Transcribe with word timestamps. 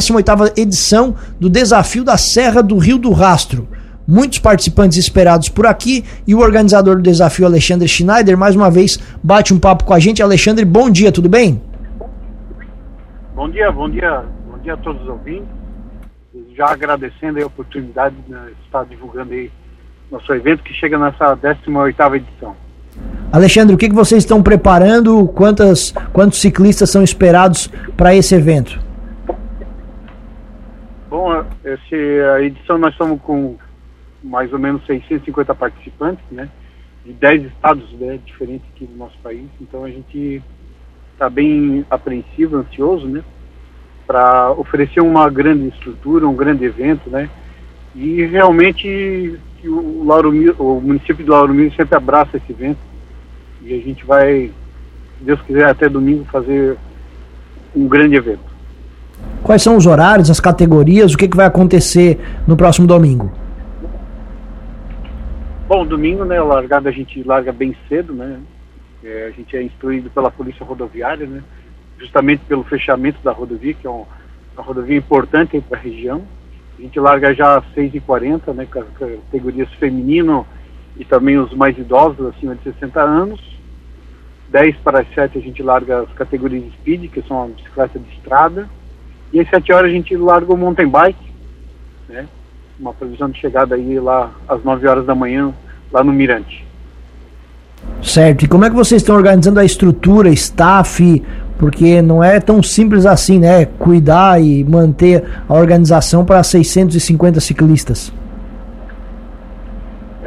18ª 0.00 0.58
edição 0.58 1.14
do 1.38 1.48
Desafio 1.48 2.02
da 2.02 2.16
Serra 2.16 2.62
do 2.62 2.78
Rio 2.78 2.98
do 2.98 3.10
Rastro. 3.10 3.68
Muitos 4.08 4.38
participantes 4.38 4.98
esperados 4.98 5.48
por 5.48 5.66
aqui 5.66 6.04
e 6.26 6.34
o 6.34 6.40
organizador 6.40 6.96
do 6.96 7.02
desafio, 7.02 7.46
Alexandre 7.46 7.86
Schneider, 7.86 8.36
mais 8.36 8.56
uma 8.56 8.70
vez 8.70 8.98
bate 9.22 9.54
um 9.54 9.58
papo 9.60 9.84
com 9.84 9.94
a 9.94 9.98
gente. 10.00 10.22
Alexandre, 10.22 10.64
bom 10.64 10.90
dia, 10.90 11.12
tudo 11.12 11.28
bem? 11.28 11.62
Bom 13.34 13.48
dia, 13.48 13.70
bom 13.70 13.88
dia, 13.88 14.24
bom 14.50 14.58
dia 14.58 14.74
a 14.74 14.76
todos 14.78 15.02
os 15.02 15.08
ouvintes. 15.08 15.48
Já 16.56 16.72
agradecendo 16.72 17.40
a 17.40 17.46
oportunidade 17.46 18.16
de 18.26 18.34
estar 18.64 18.84
divulgando 18.84 19.32
aí 19.32 19.50
nosso 20.10 20.32
evento 20.34 20.62
que 20.64 20.74
chega 20.74 20.98
nessa 20.98 21.36
18ª 21.36 22.16
edição. 22.16 22.56
Alexandre, 23.32 23.74
o 23.74 23.78
que, 23.78 23.88
que 23.88 23.94
vocês 23.94 24.24
estão 24.24 24.42
preparando? 24.42 25.28
Quantas, 25.28 25.92
quantos 26.12 26.40
ciclistas 26.40 26.90
são 26.90 27.02
esperados 27.02 27.68
para 27.96 28.14
esse 28.14 28.34
evento? 28.34 28.89
Bom, 31.10 31.44
esse, 31.64 32.20
a 32.36 32.40
edição 32.40 32.78
nós 32.78 32.92
estamos 32.92 33.20
com 33.22 33.56
mais 34.22 34.52
ou 34.52 34.60
menos 34.60 34.86
650 34.86 35.52
participantes, 35.56 36.24
né? 36.30 36.48
De 37.04 37.12
10 37.12 37.46
estados 37.46 37.90
né, 37.94 38.20
diferentes 38.24 38.64
aqui 38.72 38.86
do 38.86 38.96
nosso 38.96 39.18
país. 39.18 39.48
Então 39.60 39.82
a 39.82 39.90
gente 39.90 40.40
está 41.12 41.28
bem 41.28 41.84
apreensivo, 41.90 42.58
ansioso, 42.58 43.08
né? 43.08 43.24
Para 44.06 44.52
oferecer 44.52 45.00
uma 45.00 45.28
grande 45.28 45.66
estrutura, 45.70 46.28
um 46.28 46.36
grande 46.36 46.64
evento, 46.64 47.10
né? 47.10 47.28
E 47.92 48.24
realmente 48.26 49.36
o, 49.64 50.04
Lauro, 50.04 50.30
o 50.62 50.80
município 50.80 51.24
do 51.24 51.32
Lauro 51.32 51.52
Mil 51.52 51.72
sempre 51.72 51.96
abraça 51.96 52.36
esse 52.36 52.52
evento 52.52 52.78
e 53.62 53.74
a 53.74 53.80
gente 53.80 54.06
vai, 54.06 54.52
se 55.18 55.24
Deus 55.24 55.42
quiser, 55.42 55.68
até 55.68 55.88
domingo 55.88 56.24
fazer 56.26 56.78
um 57.74 57.88
grande 57.88 58.14
evento. 58.14 58.49
Quais 59.42 59.62
são 59.62 59.76
os 59.76 59.86
horários, 59.86 60.30
as 60.30 60.40
categorias, 60.40 61.14
o 61.14 61.18
que, 61.18 61.26
que 61.26 61.36
vai 61.36 61.46
acontecer 61.46 62.20
no 62.46 62.56
próximo 62.56 62.86
domingo? 62.86 63.30
Bom, 65.66 65.86
domingo, 65.86 66.24
né, 66.24 66.38
a 66.38 66.44
largada 66.44 66.88
a 66.88 66.92
gente 66.92 67.22
larga 67.22 67.52
bem 67.52 67.76
cedo, 67.88 68.12
né, 68.12 68.40
é, 69.04 69.28
a 69.28 69.30
gente 69.30 69.56
é 69.56 69.62
instruído 69.62 70.10
pela 70.10 70.30
Polícia 70.30 70.64
Rodoviária, 70.64 71.26
né, 71.26 71.42
justamente 71.98 72.42
pelo 72.48 72.64
fechamento 72.64 73.18
da 73.22 73.32
rodovia, 73.32 73.74
que 73.74 73.86
é 73.86 73.90
um, 73.90 74.04
uma 74.54 74.64
rodovia 74.64 74.96
importante 74.96 75.60
para 75.60 75.78
a 75.78 75.82
região. 75.82 76.22
A 76.78 76.82
gente 76.82 76.98
larga 76.98 77.34
já 77.34 77.58
às 77.58 77.64
6h40, 77.74 78.52
né, 78.54 78.66
com 78.70 78.80
as 78.80 78.88
categorias 78.98 79.68
feminino, 79.74 80.46
e 80.96 81.04
também 81.04 81.38
os 81.38 81.52
mais 81.54 81.76
idosos, 81.78 82.26
acima 82.26 82.54
de 82.54 82.62
60 82.62 83.00
anos. 83.00 83.40
10 84.48 84.76
para 84.78 85.00
as 85.00 85.14
7 85.14 85.38
a 85.38 85.40
gente 85.40 85.62
larga 85.62 86.00
as 86.00 86.12
categorias 86.12 86.64
speed, 86.74 87.10
que 87.10 87.22
são 87.22 87.44
a 87.44 87.46
bicicleta 87.46 87.98
de 87.98 88.10
estrada. 88.14 88.68
E 89.32 89.40
às 89.40 89.48
7 89.48 89.72
horas 89.72 89.90
a 89.90 89.94
gente 89.94 90.16
larga 90.16 90.52
o 90.52 90.56
mountain 90.56 90.88
bike, 90.88 91.32
né? 92.08 92.26
Uma 92.78 92.92
previsão 92.92 93.28
de 93.28 93.38
chegada 93.38 93.74
aí 93.74 93.98
lá 94.00 94.30
às 94.48 94.62
9 94.64 94.86
horas 94.86 95.06
da 95.06 95.14
manhã, 95.14 95.52
lá 95.92 96.02
no 96.02 96.12
Mirante. 96.12 96.66
Certo. 98.02 98.44
E 98.44 98.48
como 98.48 98.64
é 98.64 98.70
que 98.70 98.76
vocês 98.76 99.02
estão 99.02 99.14
organizando 99.14 99.60
a 99.60 99.64
estrutura, 99.64 100.28
staff? 100.30 101.22
Porque 101.58 102.00
não 102.00 102.24
é 102.24 102.40
tão 102.40 102.62
simples 102.62 103.06
assim, 103.06 103.38
né? 103.38 103.66
Cuidar 103.66 104.42
e 104.42 104.64
manter 104.64 105.24
a 105.48 105.54
organização 105.54 106.24
para 106.24 106.42
650 106.42 107.40
ciclistas 107.40 108.12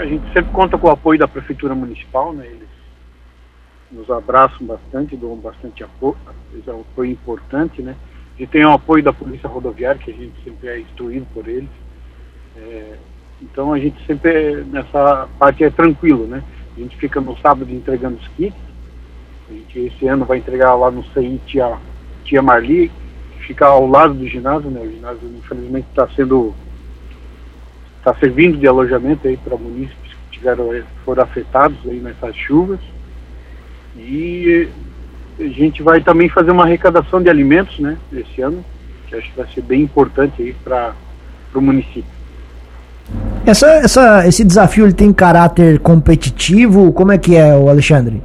a 0.00 0.06
gente 0.06 0.24
sempre 0.32 0.50
conta 0.52 0.78
com 0.78 0.88
o 0.88 0.90
apoio 0.90 1.18
da 1.18 1.28
Prefeitura 1.28 1.74
Municipal, 1.74 2.32
né? 2.32 2.46
Eles 2.46 2.68
nos 3.92 4.10
abraçam 4.10 4.66
bastante, 4.66 5.16
dão 5.16 5.36
bastante 5.36 5.84
apoio, 5.84 6.16
é 6.66 6.72
um 6.72 6.80
apoio 6.80 7.10
importante, 7.10 7.82
né? 7.82 7.94
Gente 8.40 8.52
tem 8.52 8.64
o 8.64 8.72
apoio 8.72 9.02
da 9.02 9.12
Polícia 9.12 9.46
Rodoviária, 9.46 10.00
que 10.02 10.10
a 10.10 10.14
gente 10.14 10.32
sempre 10.42 10.66
é 10.66 10.80
instruído 10.80 11.26
por 11.34 11.46
eles. 11.46 11.68
É, 12.56 12.96
então 13.42 13.70
a 13.70 13.78
gente 13.78 14.02
sempre, 14.06 14.64
nessa 14.64 15.28
parte 15.38 15.62
é 15.62 15.68
tranquilo, 15.68 16.26
né? 16.26 16.42
A 16.74 16.80
gente 16.80 16.96
fica 16.96 17.20
no 17.20 17.36
sábado 17.36 17.70
entregando 17.70 18.16
os 18.16 18.26
kits. 18.28 18.56
A 19.46 19.52
gente 19.52 19.78
esse 19.78 20.08
ano 20.08 20.24
vai 20.24 20.38
entregar 20.38 20.74
lá 20.74 20.90
no 20.90 21.04
CI 21.12 21.38
Tia, 21.44 21.76
Tia 22.24 22.40
Marli, 22.40 22.90
que 23.36 23.48
fica 23.48 23.66
ao 23.66 23.86
lado 23.86 24.14
do 24.14 24.26
ginásio, 24.26 24.70
né? 24.70 24.80
O 24.80 24.90
ginásio 24.90 25.28
infelizmente 25.36 25.88
está 25.90 26.08
sendo 26.16 26.54
está 27.98 28.14
servindo 28.14 28.56
de 28.56 28.66
alojamento 28.66 29.28
aí 29.28 29.36
para 29.36 29.54
munícipes 29.58 30.14
que 30.14 30.38
tiveram, 30.38 30.82
foram 31.04 31.24
afetados 31.24 31.78
aí 31.84 32.00
nessas 32.00 32.34
chuvas. 32.36 32.80
E 33.98 34.66
a 35.40 35.48
gente 35.48 35.82
vai 35.82 36.00
também 36.00 36.28
fazer 36.28 36.50
uma 36.50 36.64
arrecadação 36.64 37.22
de 37.22 37.30
alimentos, 37.30 37.78
né, 37.78 37.96
esse 38.12 38.42
ano, 38.42 38.64
que 39.08 39.16
acho 39.16 39.30
que 39.30 39.36
vai 39.36 39.46
ser 39.52 39.62
bem 39.62 39.82
importante 39.82 40.42
aí 40.42 40.52
para 40.52 40.94
o 41.54 41.60
município. 41.60 42.20
Essa, 43.44 43.66
essa, 43.76 44.26
esse 44.28 44.44
desafio 44.44 44.84
ele 44.84 44.92
tem 44.92 45.12
caráter 45.12 45.80
competitivo? 45.80 46.92
Como 46.92 47.10
é 47.10 47.18
que 47.18 47.34
é, 47.34 47.56
o 47.56 47.68
Alexandre? 47.68 48.22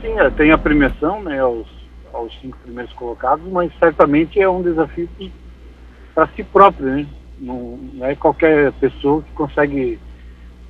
Sim, 0.00 0.18
é, 0.18 0.30
tem 0.30 0.52
a 0.52 0.58
premiação, 0.58 1.22
né, 1.22 1.40
aos, 1.40 1.66
aos 2.12 2.32
cinco 2.40 2.56
primeiros 2.64 2.92
colocados, 2.94 3.44
mas 3.50 3.70
certamente 3.78 4.40
é 4.40 4.48
um 4.48 4.62
desafio 4.62 5.08
para 6.14 6.28
si 6.28 6.42
próprio, 6.44 6.86
né? 6.86 7.06
Não, 7.40 7.78
não, 7.94 8.06
é 8.06 8.14
qualquer 8.14 8.72
pessoa 8.72 9.22
que 9.22 9.32
consegue 9.32 9.98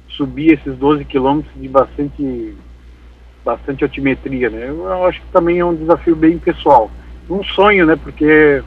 subir 0.08 0.54
esses 0.54 0.76
12 0.76 1.04
quilômetros 1.04 1.52
de 1.54 1.68
bastante, 1.68 2.54
bastante 3.44 3.84
altimetria, 3.84 4.48
né? 4.50 4.68
Eu 4.68 5.04
acho 5.04 5.20
que 5.20 5.26
também 5.32 5.58
é 5.58 5.64
um 5.64 5.74
desafio 5.74 6.14
bem 6.14 6.38
pessoal. 6.38 6.90
Um 7.28 7.42
sonho, 7.42 7.86
né? 7.86 7.96
Porque 7.96 8.62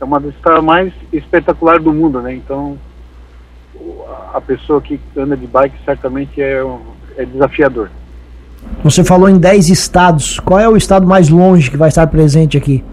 é 0.00 0.04
uma 0.04 0.20
das 0.20 0.34
estradas 0.34 0.64
mais 0.64 0.92
espetaculares 1.12 1.82
do 1.82 1.92
mundo, 1.92 2.20
né? 2.20 2.34
Então, 2.34 2.78
a 4.32 4.40
pessoa 4.40 4.80
que 4.80 5.00
anda 5.16 5.36
de 5.36 5.46
bike 5.46 5.76
certamente 5.84 6.40
é, 6.40 6.62
é 7.16 7.24
desafiador. 7.24 7.90
Você 8.82 9.02
falou 9.02 9.28
em 9.28 9.38
10 9.38 9.70
estados. 9.70 10.38
Qual 10.40 10.58
é 10.58 10.68
o 10.68 10.76
estado 10.76 11.06
mais 11.06 11.28
longe 11.28 11.70
que 11.70 11.76
vai 11.76 11.88
estar 11.88 12.06
presente 12.06 12.56
aqui? 12.56 12.84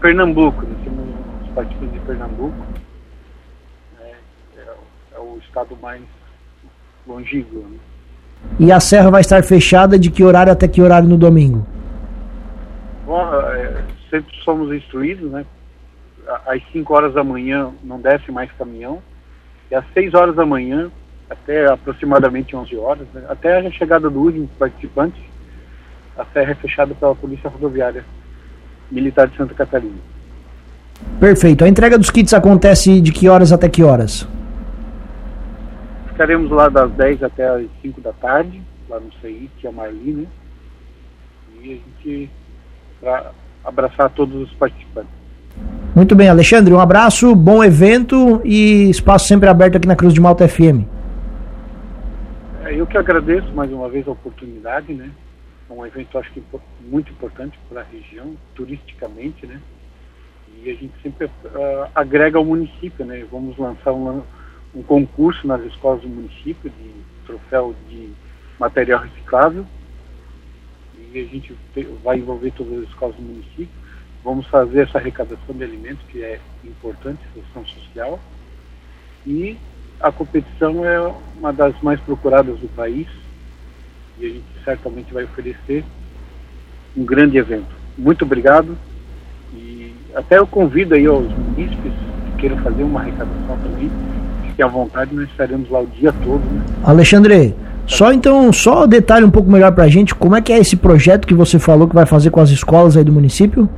Pernambuco. 0.00 0.64
Nós 0.66 0.78
temos 0.84 1.04
os 1.42 1.54
partidos 1.54 1.92
de 1.92 1.98
Pernambuco 2.00 2.68
estado 5.58 5.76
mais 5.82 6.02
longínquo. 7.06 7.56
Né? 7.58 7.78
E 8.58 8.72
a 8.72 8.80
serra 8.80 9.10
vai 9.10 9.20
estar 9.20 9.42
fechada 9.44 9.98
de 9.98 10.10
que 10.10 10.24
horário 10.24 10.52
até 10.52 10.66
que 10.66 10.82
horário 10.82 11.08
no 11.08 11.16
domingo? 11.16 11.66
Bom, 13.06 13.22
é, 13.52 13.82
sempre 14.10 14.34
somos 14.44 14.72
instruídos, 14.72 15.30
né? 15.30 15.44
Às 16.46 16.62
5 16.72 16.92
horas 16.94 17.14
da 17.14 17.24
manhã 17.24 17.70
não 17.82 18.00
desce 18.00 18.30
mais 18.30 18.50
caminhão, 18.52 19.00
e 19.70 19.74
às 19.74 19.84
6 19.94 20.12
horas 20.14 20.34
da 20.34 20.44
manhã, 20.44 20.90
até 21.30 21.66
aproximadamente 21.66 22.54
11 22.54 22.76
horas, 22.76 23.06
né? 23.14 23.22
até 23.28 23.58
a 23.58 23.70
chegada 23.70 24.10
do 24.10 24.20
último 24.20 24.48
participante, 24.58 25.18
a 26.18 26.24
serra 26.26 26.50
é 26.50 26.54
fechada 26.54 26.94
pela 26.94 27.14
Polícia 27.14 27.48
Rodoviária 27.48 28.04
Militar 28.90 29.28
de 29.28 29.36
Santa 29.36 29.54
Catarina. 29.54 29.96
Perfeito. 31.20 31.64
A 31.64 31.68
entrega 31.68 31.96
dos 31.96 32.10
kits 32.10 32.34
acontece 32.34 33.00
de 33.00 33.12
que 33.12 33.28
horas 33.28 33.52
até 33.52 33.68
que 33.68 33.82
horas? 33.82 34.26
Ficaremos 36.18 36.50
lá 36.50 36.68
das 36.68 36.90
10 36.94 37.22
até 37.22 37.46
as 37.46 37.66
5 37.80 38.00
da 38.00 38.12
tarde, 38.12 38.60
lá 38.88 38.98
no 38.98 39.08
CI, 39.20 39.48
que 39.56 39.68
é 39.68 39.70
a 39.70 39.72
Marli, 39.72 40.14
né? 40.14 40.26
E 41.62 41.74
a 41.74 41.74
gente 41.74 42.30
para 43.00 43.30
abraçar 43.64 44.10
todos 44.10 44.34
os 44.42 44.52
participantes. 44.54 45.12
Muito 45.94 46.16
bem, 46.16 46.28
Alexandre, 46.28 46.74
um 46.74 46.80
abraço, 46.80 47.36
bom 47.36 47.62
evento 47.62 48.40
e 48.44 48.90
espaço 48.90 49.28
sempre 49.28 49.48
aberto 49.48 49.76
aqui 49.76 49.86
na 49.86 49.94
Cruz 49.94 50.12
de 50.12 50.20
Malta 50.20 50.48
FM. 50.48 50.88
É, 52.64 52.74
eu 52.74 52.84
que 52.84 52.98
agradeço 52.98 53.52
mais 53.54 53.70
uma 53.70 53.88
vez 53.88 54.08
a 54.08 54.10
oportunidade, 54.10 54.92
né? 54.92 55.08
É 55.70 55.72
um 55.72 55.86
evento, 55.86 56.18
acho 56.18 56.32
que 56.32 56.42
muito 56.90 57.12
importante 57.12 57.56
para 57.68 57.82
a 57.82 57.84
região, 57.84 58.32
turisticamente, 58.56 59.46
né? 59.46 59.60
E 60.64 60.68
a 60.68 60.74
gente 60.74 60.94
sempre 61.00 61.26
uh, 61.26 61.88
agrega 61.94 62.38
ao 62.38 62.44
município, 62.44 63.06
né? 63.06 63.24
Vamos 63.30 63.56
lançar 63.56 63.92
um, 63.92 64.20
um 64.74 64.82
concurso 64.82 65.46
nas 65.46 65.62
escolas 65.62 66.02
do 66.02 66.08
município 66.08 66.70
de 66.70 66.90
troféu 67.26 67.74
de 67.88 68.10
material 68.58 69.00
reciclável 69.00 69.64
e 71.12 71.20
a 71.20 71.24
gente 71.24 71.56
vai 72.02 72.18
envolver 72.18 72.50
todas 72.52 72.82
as 72.82 72.88
escolas 72.88 73.16
do 73.16 73.22
município. 73.22 73.68
Vamos 74.22 74.46
fazer 74.46 74.82
essa 74.82 74.98
arrecadação 74.98 75.54
de 75.54 75.64
alimentos, 75.64 76.04
que 76.08 76.22
é 76.22 76.40
importante, 76.64 77.20
questão 77.32 77.64
social. 77.66 78.20
E 79.26 79.56
a 80.00 80.12
competição 80.12 80.84
é 80.84 81.00
uma 81.38 81.52
das 81.52 81.80
mais 81.82 82.00
procuradas 82.00 82.58
do 82.58 82.68
país 82.68 83.08
e 84.18 84.26
a 84.26 84.28
gente 84.28 84.44
certamente 84.64 85.12
vai 85.14 85.24
oferecer 85.24 85.84
um 86.96 87.04
grande 87.04 87.38
evento. 87.38 87.74
Muito 87.96 88.24
obrigado 88.24 88.76
e 89.54 89.94
até 90.14 90.38
eu 90.38 90.46
convido 90.46 90.94
aí 90.94 91.06
aos 91.06 91.32
munícipes 91.32 91.92
que 91.92 92.40
queiram 92.40 92.58
fazer 92.58 92.82
uma 92.82 93.00
arrecadação 93.00 93.58
também 93.62 93.90
fiquem 94.58 94.64
à 94.64 94.68
vontade, 94.68 95.14
nós 95.14 95.28
estaremos 95.28 95.70
lá 95.70 95.80
o 95.80 95.86
dia 95.86 96.12
todo. 96.12 96.40
Né? 96.40 96.64
Alexandre, 96.84 97.54
só 97.86 98.12
então, 98.12 98.52
só 98.52 98.86
detalhe 98.86 99.24
um 99.24 99.30
pouco 99.30 99.50
melhor 99.50 99.72
pra 99.72 99.88
gente, 99.88 100.14
como 100.14 100.34
é 100.34 100.42
que 100.42 100.52
é 100.52 100.58
esse 100.58 100.76
projeto 100.76 101.26
que 101.26 101.34
você 101.34 101.58
falou 101.58 101.88
que 101.88 101.94
vai 101.94 102.04
fazer 102.04 102.30
com 102.30 102.40
as 102.40 102.50
escolas 102.50 102.96
aí 102.96 103.04
do 103.04 103.12
município? 103.12 103.68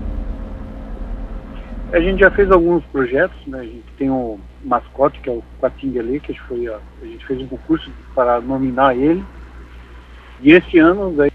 A 1.93 2.01
gente 2.01 2.21
já 2.21 2.31
fez 2.31 2.51
alguns 2.51 2.85
projetos, 2.87 3.37
né? 3.47 3.59
A 3.61 3.65
gente 3.65 3.85
tem 3.99 4.11
um 4.11 4.39
mascote, 4.65 5.21
que 5.21 5.29
é 5.29 5.33
o 5.33 5.43
Quatinguele, 5.61 6.21
que 6.21 6.39
foi 6.41 6.67
a, 6.69 6.79
a 7.03 7.07
gente 7.07 7.27
fez 7.27 7.41
um 7.41 7.47
concurso 7.47 7.91
para 8.15 8.41
nominar 8.41 8.97
ele. 8.97 9.25
E 10.41 10.53
esse 10.53 10.79
ano, 10.79 11.13
daí, 11.17 11.31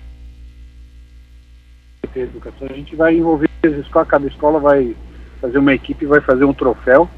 educação, 2.15 2.67
a 2.69 2.73
gente 2.73 2.95
vai 2.95 3.17
envolver 3.17 3.49
as 3.63 3.73
escolas, 3.73 4.07
cada 4.07 4.27
escola 4.27 4.59
vai 4.59 4.95
fazer 5.41 5.57
uma 5.57 5.73
equipe, 5.73 6.05
vai 6.05 6.21
fazer 6.21 6.45
um 6.45 6.53
troféu 6.53 7.09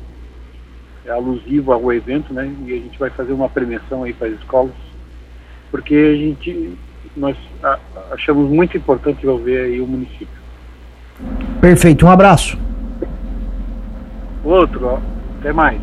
é 1.08 1.12
alusivo 1.12 1.72
ao 1.72 1.92
evento, 1.92 2.34
né? 2.34 2.52
E 2.66 2.74
a 2.74 2.76
gente 2.76 3.00
vai 3.00 3.10
fazer 3.10 3.34
uma 3.34 3.50
premiação 3.50 4.04
aí 4.04 4.14
para 4.14 4.28
as 4.28 4.34
escolas, 4.34 4.74
porque 5.72 5.96
a 5.96 6.16
gente 6.16 6.78
nós 7.16 7.36
achamos 8.12 8.50
muito 8.50 8.78
importante 8.78 9.24
envolver 9.24 9.62
aí 9.62 9.82
o 9.82 9.88
município. 9.88 10.28
Perfeito, 11.60 12.06
um 12.06 12.12
abraço. 12.12 12.58
Outro, 14.44 14.86
ó. 14.86 15.00
até 15.40 15.52
mais. 15.52 15.82